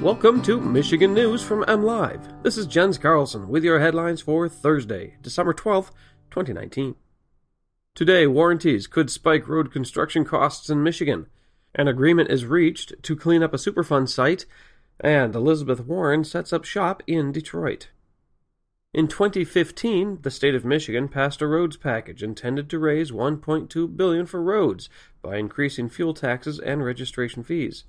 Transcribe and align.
Welcome 0.00 0.42
to 0.42 0.60
Michigan 0.60 1.12
News 1.12 1.42
from 1.42 1.64
MLive. 1.64 2.44
This 2.44 2.56
is 2.56 2.68
Jens 2.68 2.98
Carlson 2.98 3.48
with 3.48 3.64
your 3.64 3.80
headlines 3.80 4.20
for 4.20 4.48
Thursday, 4.48 5.16
December 5.22 5.52
12th, 5.52 5.90
2019. 6.30 6.94
Today, 7.96 8.28
warranties 8.28 8.86
could 8.86 9.10
spike 9.10 9.48
road 9.48 9.72
construction 9.72 10.24
costs 10.24 10.70
in 10.70 10.84
Michigan. 10.84 11.26
An 11.74 11.88
agreement 11.88 12.30
is 12.30 12.44
reached 12.44 12.92
to 13.02 13.16
clean 13.16 13.42
up 13.42 13.52
a 13.52 13.56
Superfund 13.56 14.08
site, 14.08 14.46
and 15.00 15.34
Elizabeth 15.34 15.80
Warren 15.80 16.22
sets 16.22 16.52
up 16.52 16.64
shop 16.64 17.02
in 17.08 17.32
Detroit. 17.32 17.88
In 18.94 19.08
2015, 19.08 20.20
the 20.22 20.30
state 20.30 20.54
of 20.54 20.64
Michigan 20.64 21.08
passed 21.08 21.42
a 21.42 21.48
roads 21.48 21.76
package 21.76 22.22
intended 22.22 22.70
to 22.70 22.78
raise 22.78 23.10
1.2 23.10 23.96
billion 23.96 24.26
for 24.26 24.40
roads 24.40 24.88
by 25.22 25.38
increasing 25.38 25.88
fuel 25.88 26.14
taxes 26.14 26.60
and 26.60 26.84
registration 26.84 27.42
fees. 27.42 27.82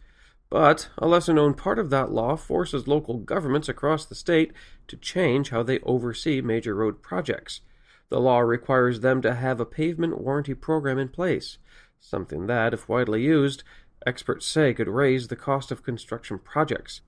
But 0.51 0.89
a 0.97 1.07
lesser 1.07 1.33
known 1.33 1.53
part 1.53 1.77
of 1.77 1.91
that 1.91 2.11
law 2.11 2.35
forces 2.35 2.87
local 2.87 3.17
governments 3.17 3.69
across 3.69 4.05
the 4.05 4.15
state 4.15 4.51
to 4.87 4.97
change 4.97 5.49
how 5.49 5.61
they 5.61 5.79
oversee 5.81 6.41
major 6.41 6.73
road 6.73 7.03
projects. 7.03 7.61
The 8.09 8.19
law 8.19 8.39
requires 8.39 9.01
them 9.01 9.21
to 9.21 9.35
have 9.35 9.59
a 9.59 9.65
pavement 9.65 10.19
warranty 10.19 10.55
program 10.55 10.97
in 10.97 11.09
place, 11.09 11.59
something 11.99 12.47
that, 12.47 12.73
if 12.73 12.89
widely 12.89 13.21
used, 13.21 13.63
experts 14.07 14.47
say 14.47 14.73
could 14.73 14.87
raise 14.87 15.27
the 15.27 15.35
cost 15.35 15.71
of 15.71 15.83
construction 15.83 16.39
projects. 16.39 17.01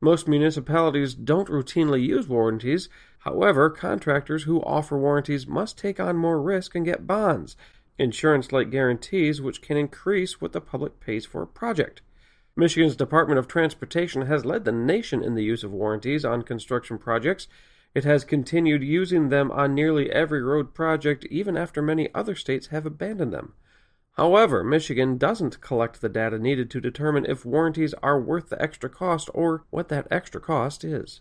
Most 0.00 0.26
municipalities 0.26 1.14
don't 1.14 1.48
routinely 1.48 2.04
use 2.04 2.28
warranties. 2.28 2.88
However, 3.20 3.70
contractors 3.70 4.44
who 4.44 4.60
offer 4.62 4.98
warranties 4.98 5.46
must 5.46 5.78
take 5.78 6.00
on 6.00 6.16
more 6.16 6.40
risk 6.40 6.74
and 6.74 6.84
get 6.84 7.06
bonds, 7.06 7.56
insurance 7.98 8.50
like 8.50 8.70
guarantees, 8.70 9.40
which 9.40 9.62
can 9.62 9.76
increase 9.76 10.40
what 10.40 10.52
the 10.52 10.60
public 10.60 10.98
pays 10.98 11.24
for 11.26 11.42
a 11.42 11.46
project. 11.46 12.02
Michigan's 12.58 12.96
Department 12.96 13.38
of 13.38 13.46
Transportation 13.46 14.22
has 14.22 14.44
led 14.44 14.64
the 14.64 14.72
nation 14.72 15.22
in 15.22 15.36
the 15.36 15.44
use 15.44 15.62
of 15.62 15.70
warranties 15.70 16.24
on 16.24 16.42
construction 16.42 16.98
projects. 16.98 17.46
It 17.94 18.02
has 18.02 18.24
continued 18.24 18.82
using 18.82 19.28
them 19.28 19.52
on 19.52 19.76
nearly 19.76 20.10
every 20.10 20.42
road 20.42 20.74
project, 20.74 21.24
even 21.26 21.56
after 21.56 21.80
many 21.80 22.12
other 22.16 22.34
states 22.34 22.66
have 22.66 22.84
abandoned 22.84 23.32
them. 23.32 23.52
However, 24.14 24.64
Michigan 24.64 25.18
doesn't 25.18 25.60
collect 25.60 26.00
the 26.00 26.08
data 26.08 26.36
needed 26.36 26.68
to 26.72 26.80
determine 26.80 27.26
if 27.26 27.46
warranties 27.46 27.94
are 28.02 28.20
worth 28.20 28.48
the 28.48 28.60
extra 28.60 28.90
cost 28.90 29.30
or 29.32 29.62
what 29.70 29.88
that 29.90 30.08
extra 30.10 30.40
cost 30.40 30.82
is. 30.82 31.20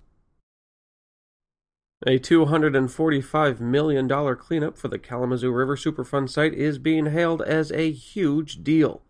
A 2.07 2.17
$245 2.17 3.59
million 3.59 4.35
cleanup 4.37 4.75
for 4.75 4.87
the 4.87 4.97
Kalamazoo 4.97 5.51
River 5.51 5.75
Superfund 5.75 6.31
site 6.31 6.55
is 6.55 6.79
being 6.79 7.05
hailed 7.05 7.43
as 7.43 7.71
a 7.71 7.91
huge 7.91 8.63
deal. 8.63 9.03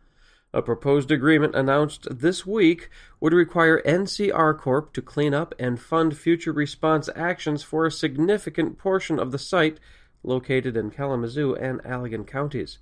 A 0.57 0.61
proposed 0.63 1.11
agreement 1.11 1.53
announced 1.53 2.07
this 2.09 2.43
week 2.43 2.89
would 3.19 3.31
require 3.31 3.79
NCR 3.83 4.57
Corp 4.57 4.91
to 4.93 5.03
clean 5.03 5.31
up 5.31 5.53
and 5.59 5.79
fund 5.79 6.17
future 6.17 6.51
response 6.51 7.11
actions 7.15 7.61
for 7.61 7.85
a 7.85 7.91
significant 7.91 8.79
portion 8.79 9.19
of 9.19 9.31
the 9.31 9.37
site 9.37 9.79
located 10.23 10.75
in 10.75 10.89
Kalamazoo 10.89 11.53
and 11.53 11.79
Allegan 11.83 12.25
counties. 12.25 12.79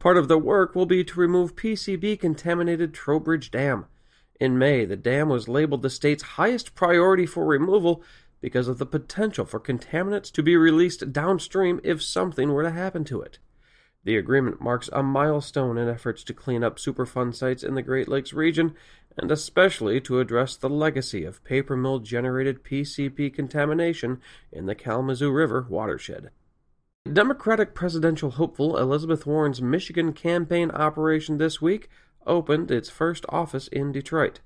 Part 0.00 0.16
of 0.16 0.26
the 0.26 0.36
work 0.36 0.74
will 0.74 0.84
be 0.84 1.04
to 1.04 1.20
remove 1.20 1.54
PCB 1.54 2.18
contaminated 2.18 2.92
Trowbridge 2.92 3.52
Dam. 3.52 3.86
In 4.40 4.58
May, 4.58 4.84
the 4.84 4.96
dam 4.96 5.28
was 5.28 5.46
labeled 5.46 5.82
the 5.82 5.90
state's 5.90 6.34
highest 6.34 6.74
priority 6.74 7.24
for 7.24 7.46
removal 7.46 8.02
because 8.40 8.66
of 8.66 8.78
the 8.78 8.84
potential 8.84 9.44
for 9.44 9.60
contaminants 9.60 10.32
to 10.32 10.42
be 10.42 10.56
released 10.56 11.12
downstream 11.12 11.80
if 11.84 12.02
something 12.02 12.52
were 12.52 12.64
to 12.64 12.72
happen 12.72 13.04
to 13.04 13.22
it. 13.22 13.38
The 14.06 14.16
agreement 14.16 14.60
marks 14.60 14.88
a 14.92 15.02
milestone 15.02 15.76
in 15.76 15.88
efforts 15.88 16.22
to 16.24 16.32
clean 16.32 16.62
up 16.62 16.76
Superfund 16.76 17.34
sites 17.34 17.64
in 17.64 17.74
the 17.74 17.82
Great 17.82 18.06
Lakes 18.06 18.32
region, 18.32 18.76
and 19.18 19.32
especially 19.32 20.00
to 20.02 20.20
address 20.20 20.54
the 20.54 20.68
legacy 20.68 21.24
of 21.24 21.42
paper 21.42 21.76
mill 21.76 21.98
generated 21.98 22.62
PCB 22.62 23.34
contamination 23.34 24.20
in 24.52 24.66
the 24.66 24.76
Kalamazoo 24.76 25.32
River 25.32 25.66
watershed. 25.68 26.30
Democratic 27.12 27.74
presidential 27.74 28.30
hopeful 28.30 28.78
Elizabeth 28.78 29.26
Warren's 29.26 29.60
Michigan 29.60 30.12
campaign 30.12 30.70
operation 30.70 31.38
this 31.38 31.60
week 31.60 31.88
opened 32.24 32.70
its 32.70 32.88
first 32.88 33.26
office 33.28 33.66
in 33.66 33.90
Detroit. 33.90 34.38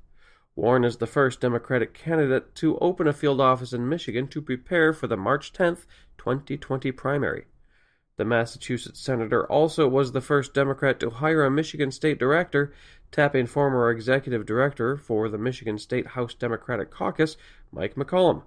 Warren 0.57 0.85
is 0.85 0.97
the 0.97 1.07
first 1.07 1.39
Democratic 1.43 1.93
candidate 1.93 2.55
to 2.55 2.79
open 2.79 3.07
a 3.07 3.13
field 3.13 3.43
office 3.43 3.75
in 3.75 3.91
Michigan 3.91 4.27
to 4.29 4.41
prepare 4.41 4.95
for 4.95 5.07
the 5.07 5.19
March 5.19 5.53
10, 5.53 5.77
2020 6.17 6.93
primary. 6.93 7.45
The 8.21 8.27
Massachusetts 8.27 9.01
senator 9.01 9.47
also 9.47 9.89
was 9.89 10.13
the 10.13 10.21
first 10.21 10.53
Democrat 10.53 11.01
to 11.01 11.09
hire 11.09 11.43
a 11.43 11.51
Michigan 11.51 11.91
state 11.91 12.19
director, 12.19 12.71
tapping 13.11 13.47
former 13.47 13.91
executive 13.91 14.45
director 14.45 14.99
for 14.99 15.31
the 15.31 15.39
Michigan 15.39 15.79
State 15.79 16.09
House 16.09 16.35
Democratic 16.35 16.91
Caucus, 16.91 17.39
Mike 17.73 17.95
McCollum. 17.95 18.43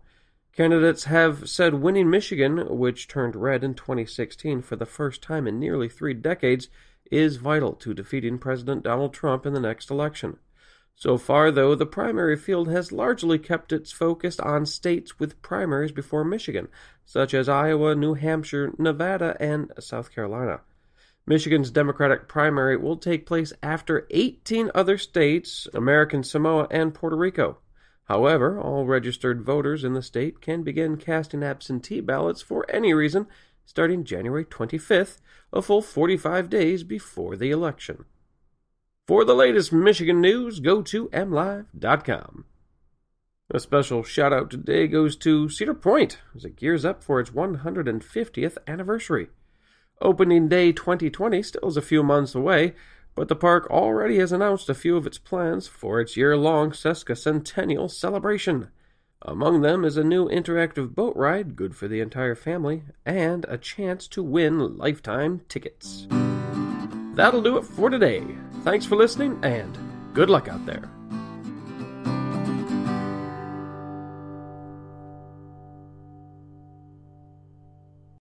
Candidates 0.56 1.06
have 1.06 1.50
said 1.50 1.82
winning 1.82 2.08
Michigan, 2.08 2.78
which 2.78 3.08
turned 3.08 3.36
red 3.36 3.64
in 3.64 3.74
2016 3.74 4.62
for 4.62 4.76
the 4.76 4.86
first 4.86 5.24
time 5.24 5.48
in 5.48 5.60
nearly 5.60 5.90
three 5.90 6.14
decades, 6.14 6.70
is 7.10 7.38
vital 7.38 7.74
to 7.74 7.96
defeating 7.96 8.38
President 8.38 8.84
Donald 8.84 9.12
Trump 9.12 9.44
in 9.44 9.54
the 9.54 9.60
next 9.60 9.90
election. 9.90 10.38
So 10.96 11.18
far, 11.18 11.52
though, 11.52 11.76
the 11.76 11.86
primary 11.86 12.38
field 12.38 12.70
has 12.70 12.92
largely 12.92 13.38
kept 13.38 13.74
its 13.74 13.92
focus 13.92 14.40
on 14.40 14.66
states 14.66 15.20
with 15.20 15.42
primaries 15.42 15.92
before 15.92 16.24
Michigan, 16.24 16.68
such 17.06 17.34
as 17.34 17.50
Iowa, 17.50 17.96
New 17.96 18.14
Hampshire, 18.14 18.74
Nevada, 18.78 19.36
and 19.40 19.72
South 19.80 20.14
Carolina. 20.14 20.62
Michigan's 21.26 21.72
Democratic 21.72 22.28
primary 22.28 22.78
will 22.78 22.98
take 22.98 23.26
place 23.26 23.54
after 23.64 24.08
18 24.12 24.72
other 24.76 24.98
states, 24.98 25.68
American 25.74 26.24
Samoa, 26.24 26.68
and 26.70 26.94
Puerto 26.94 27.16
Rico. 27.16 27.58
However, 28.06 28.60
all 28.60 28.86
registered 28.86 29.42
voters 29.42 29.84
in 29.84 29.94
the 29.94 30.02
state 30.02 30.42
can 30.42 30.64
begin 30.64 30.98
casting 30.98 31.42
absentee 31.42 32.02
ballots 32.02 32.42
for 32.42 32.70
any 32.70 32.94
reason 32.94 33.28
starting 33.66 34.04
January 34.04 34.46
25th, 34.46 35.20
a 35.52 35.62
full 35.62 35.82
45 35.82 36.50
days 36.50 36.84
before 36.84 37.36
the 37.36 37.52
election. 37.52 38.06
For 39.06 39.26
the 39.26 39.36
latest 39.36 39.74
Michigan 39.74 40.22
news, 40.22 40.62
go 40.62 40.82
to 40.84 41.10
mlive.com. 41.10 42.46
A 43.54 43.60
special 43.60 44.02
shout 44.02 44.32
out 44.32 44.50
today 44.50 44.88
goes 44.88 45.18
to 45.18 45.50
Cedar 45.50 45.74
Point 45.74 46.20
as 46.34 46.46
it 46.46 46.56
gears 46.56 46.86
up 46.86 47.04
for 47.04 47.20
its 47.20 47.32
150th 47.32 48.58
anniversary. 48.66 49.28
Opening 50.02 50.48
day 50.48 50.72
2020 50.72 51.44
still 51.44 51.68
is 51.68 51.76
a 51.76 51.82
few 51.82 52.02
months 52.02 52.34
away, 52.34 52.76
but 53.14 53.28
the 53.28 53.36
park 53.36 53.70
already 53.70 54.20
has 54.20 54.32
announced 54.32 54.70
a 54.70 54.74
few 54.74 54.96
of 54.96 55.06
its 55.06 55.18
plans 55.18 55.68
for 55.68 56.00
its 56.00 56.16
year 56.16 56.38
long 56.38 56.72
sesquicentennial 56.72 57.92
celebration. 57.92 58.70
Among 59.22 59.62
them 59.62 59.84
is 59.84 59.98
a 59.98 60.04
new 60.06 60.30
interactive 60.30 60.96
boat 60.96 61.16
ride, 61.18 61.58
good 61.58 61.76
for 61.76 61.90
the 61.90 62.00
entire 62.00 62.36
family, 62.36 62.84
and 63.06 63.46
a 63.50 63.58
chance 63.58 64.08
to 64.08 64.24
win 64.24 64.78
lifetime 64.78 65.42
tickets. 65.50 66.08
That'll 67.16 67.42
do 67.42 67.58
it 67.58 67.66
for 67.66 67.90
today. 67.90 68.24
Thanks 68.64 68.86
for 68.86 68.96
listening, 68.96 69.38
and 69.44 69.78
good 70.14 70.30
luck 70.30 70.48
out 70.48 70.66
there. 70.66 70.90